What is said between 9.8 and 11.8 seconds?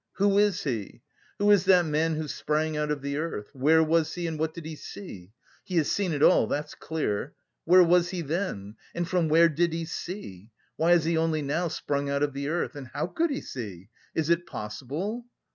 see? Why has he only now